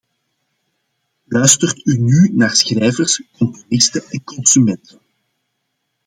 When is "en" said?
4.09-4.23